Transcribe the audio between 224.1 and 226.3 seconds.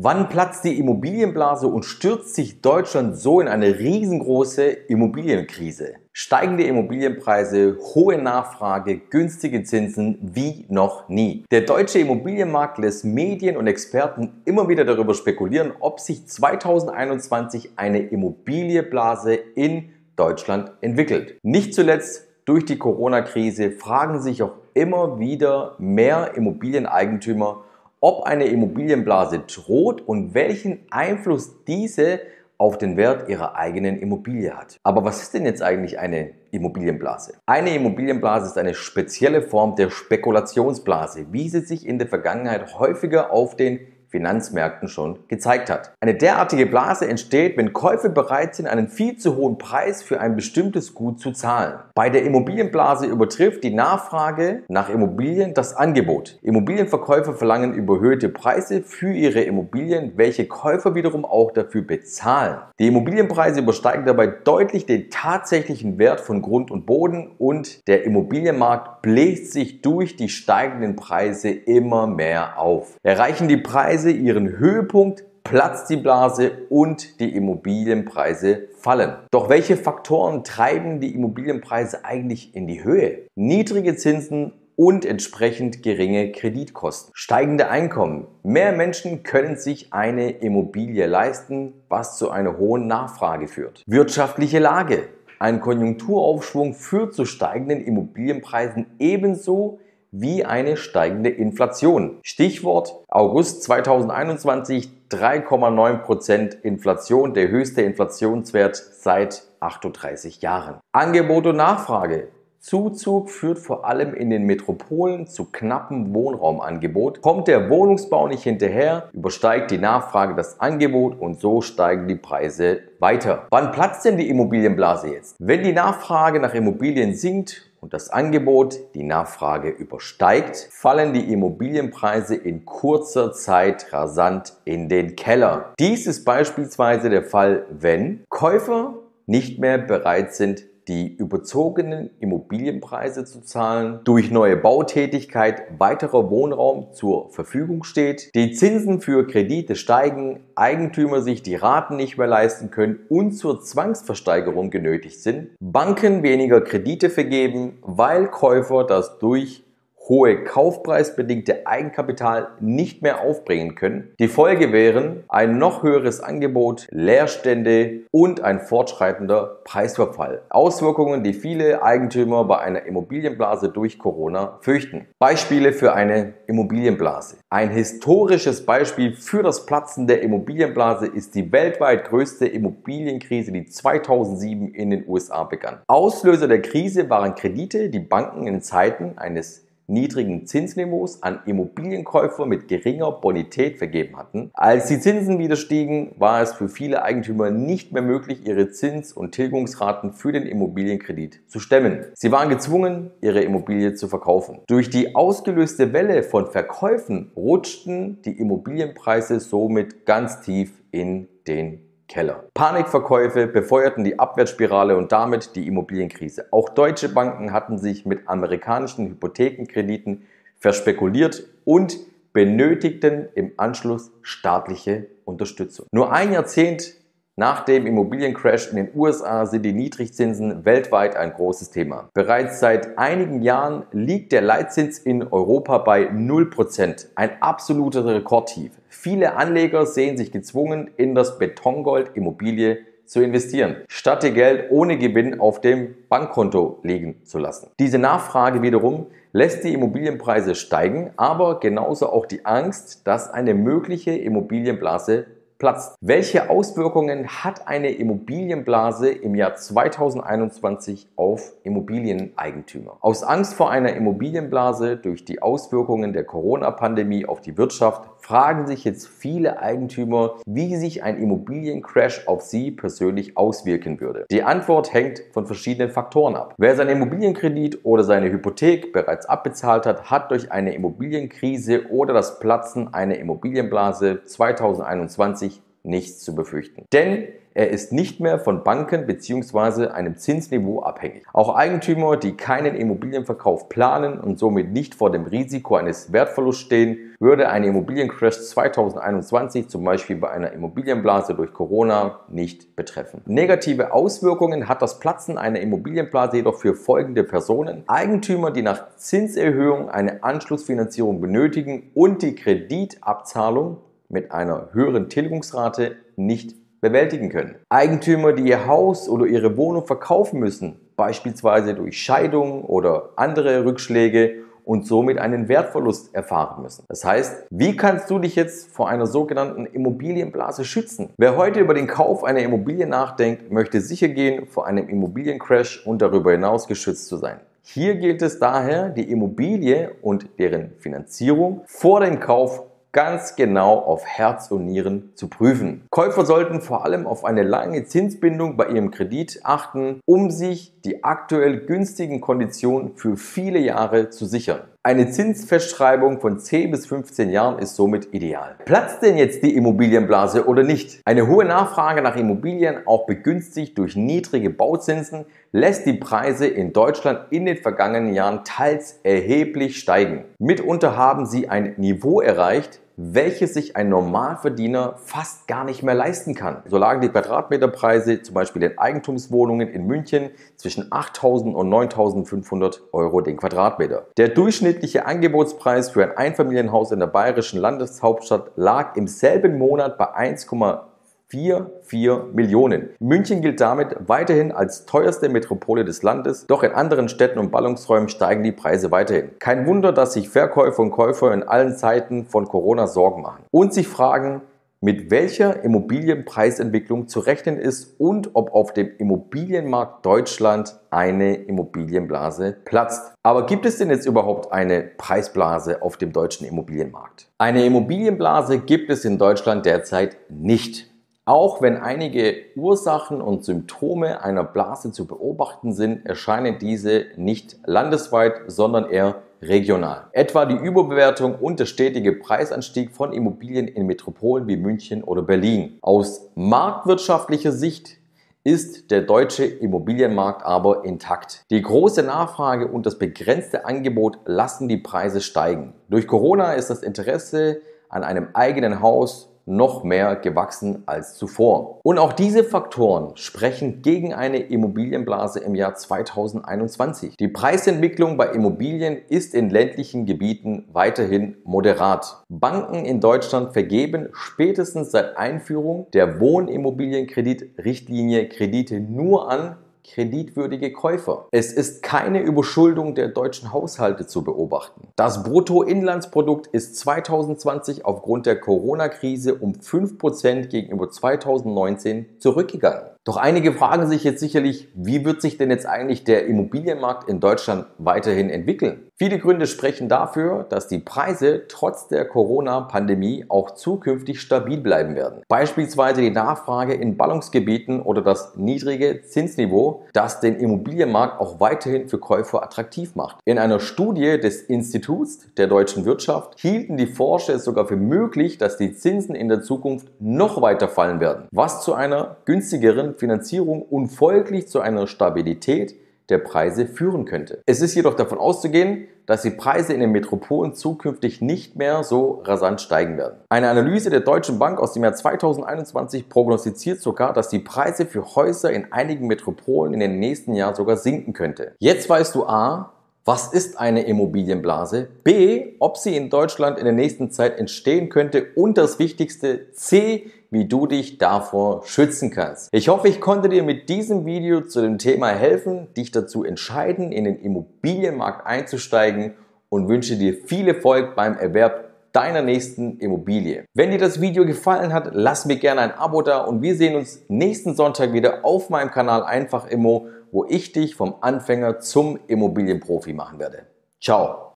staatliche Unterstützung. Nur